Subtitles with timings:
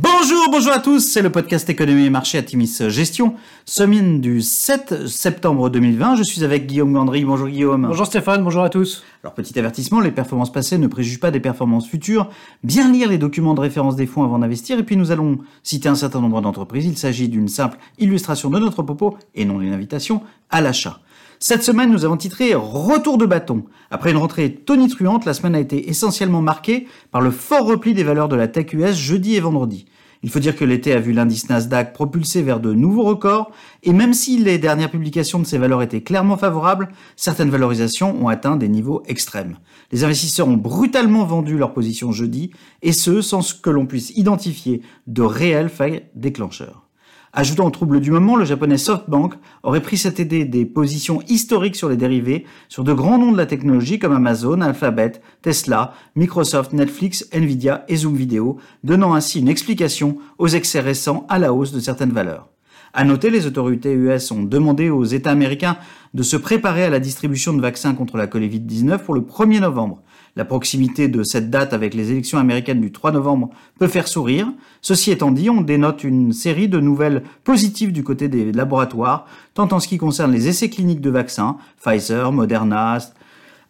[0.00, 4.42] Bonjour, bonjour à tous, c'est le podcast Économie et Marché à Timis Gestion, semaine du
[4.42, 6.14] 7 septembre 2020.
[6.14, 7.24] Je suis avec Guillaume Gandry.
[7.24, 7.88] Bonjour Guillaume.
[7.88, 9.02] Bonjour Stéphane, bonjour à tous.
[9.24, 12.30] Alors petit avertissement, les performances passées ne préjugent pas des performances futures.
[12.62, 14.78] Bien lire les documents de référence des fonds avant d'investir.
[14.78, 16.86] Et puis nous allons citer un certain nombre d'entreprises.
[16.86, 21.00] Il s'agit d'une simple illustration de notre propos et non d'une invitation à l'achat.
[21.40, 23.64] Cette semaine, nous avons titré Retour de bâton.
[23.92, 28.02] Après une rentrée tonitruante, la semaine a été essentiellement marquée par le fort repli des
[28.02, 29.86] valeurs de la tech US jeudi et vendredi.
[30.24, 33.52] Il faut dire que l'été a vu l'indice Nasdaq propulsé vers de nouveaux records,
[33.84, 38.26] et même si les dernières publications de ces valeurs étaient clairement favorables, certaines valorisations ont
[38.26, 39.58] atteint des niveaux extrêmes.
[39.92, 42.50] Les investisseurs ont brutalement vendu leurs positions jeudi,
[42.82, 46.87] et ce, sans que l'on puisse identifier de réels faits déclencheurs.
[47.32, 51.76] Ajoutant au trouble du moment, le japonais SoftBank aurait pris cette idée des positions historiques
[51.76, 56.72] sur les dérivés sur de grands noms de la technologie comme Amazon, Alphabet, Tesla, Microsoft,
[56.72, 61.72] Netflix, Nvidia et Zoom Video, donnant ainsi une explication aux excès récents à la hausse
[61.72, 62.48] de certaines valeurs.
[62.94, 65.76] À noter, les autorités US ont demandé aux États américains
[66.14, 70.02] de se préparer à la distribution de vaccins contre la Covid-19 pour le 1er novembre.
[70.36, 74.52] La proximité de cette date avec les élections américaines du 3 novembre peut faire sourire.
[74.82, 79.68] Ceci étant dit, on dénote une série de nouvelles positives du côté des laboratoires, tant
[79.72, 82.98] en ce qui concerne les essais cliniques de vaccins, Pfizer, Moderna,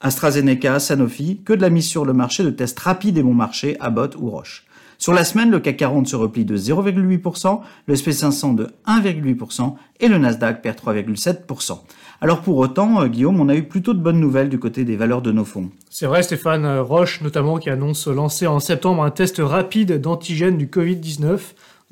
[0.00, 3.76] AstraZeneca, Sanofi, que de la mise sur le marché de tests rapides et bon marché,
[3.80, 4.64] Abbott ou Roche.
[5.00, 10.08] Sur la semaine, le CAC 40 se replie de 0,8%, le SP500 de 1,8% et
[10.08, 11.78] le Nasdaq perd 3,7%.
[12.20, 14.96] Alors pour autant, euh, Guillaume, on a eu plutôt de bonnes nouvelles du côté des
[14.96, 15.70] valeurs de nos fonds.
[15.88, 20.58] C'est vrai, Stéphane euh, Roche notamment qui annonce lancer en septembre un test rapide d'antigène
[20.58, 21.38] du Covid-19,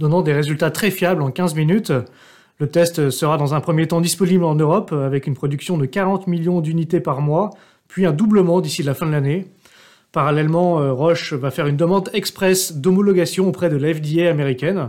[0.00, 1.92] donnant des résultats très fiables en 15 minutes.
[2.58, 6.26] Le test sera dans un premier temps disponible en Europe avec une production de 40
[6.26, 7.50] millions d'unités par mois,
[7.86, 9.46] puis un doublement d'ici la fin de l'année.
[10.16, 13.90] Parallèlement, euh, Roche va faire une demande express d'homologation auprès de la
[14.30, 14.88] américaine.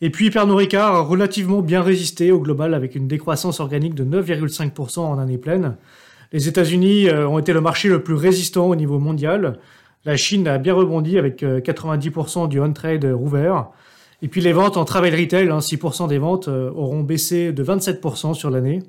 [0.00, 4.04] Et puis Pernod Ricard a relativement bien résisté au global avec une décroissance organique de
[4.04, 5.74] 9,5% en année pleine.
[6.32, 9.58] Les États-Unis euh, ont été le marché le plus résistant au niveau mondial.
[10.04, 13.70] La Chine a bien rebondi avec 90% euh, du on-trade rouvert.
[14.22, 18.34] Et puis les ventes en travel retail, 6% hein, des ventes auront baissé de 27%
[18.34, 18.84] sur l'année.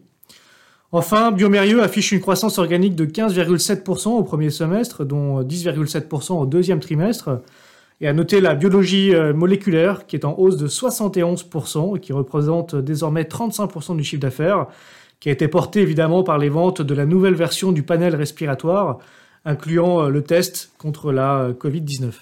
[0.91, 6.79] Enfin, Biomérieux affiche une croissance organique de 15,7% au premier semestre, dont 10,7% au deuxième
[6.79, 7.41] trimestre.
[8.01, 12.13] Et à noter la biologie euh, moléculaire qui est en hausse de 71% et qui
[12.13, 14.67] représente désormais 35% du chiffre d'affaires,
[15.19, 18.99] qui a été porté évidemment par les ventes de la nouvelle version du panel respiratoire,
[19.45, 22.13] incluant euh, le test contre la euh, Covid-19.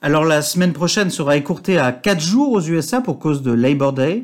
[0.00, 3.92] Alors la semaine prochaine sera écourtée à 4 jours aux USA pour cause de Labor
[3.92, 4.22] Day.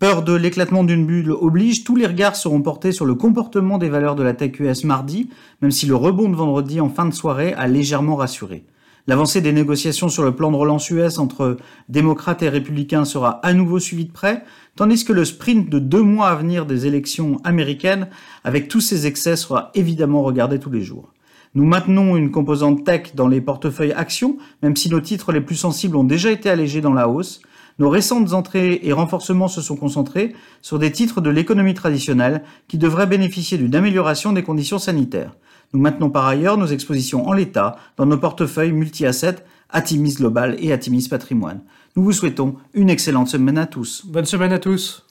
[0.00, 3.90] Peur de l'éclatement d'une bulle oblige, tous les regards seront portés sur le comportement des
[3.90, 5.28] valeurs de la tech US mardi,
[5.60, 8.64] même si le rebond de vendredi en fin de soirée a légèrement rassuré.
[9.06, 11.58] L'avancée des négociations sur le plan de relance US entre
[11.90, 14.42] démocrates et républicains sera à nouveau suivie de près,
[14.74, 18.08] tandis que le sprint de deux mois à venir des élections américaines,
[18.42, 21.12] avec tous ses excès, sera évidemment regardé tous les jours.
[21.54, 25.56] Nous maintenons une composante tech dans les portefeuilles actions, même si nos titres les plus
[25.56, 27.42] sensibles ont déjà été allégés dans la hausse,
[27.78, 32.78] nos récentes entrées et renforcements se sont concentrés sur des titres de l'économie traditionnelle qui
[32.78, 35.34] devraient bénéficier d'une amélioration des conditions sanitaires.
[35.72, 40.72] Nous maintenons par ailleurs nos expositions en l'état dans nos portefeuilles multi-assets Atimis Global et
[40.72, 41.60] Atimis Patrimoine.
[41.96, 44.04] Nous vous souhaitons une excellente semaine à tous.
[44.06, 45.09] Bonne semaine à tous.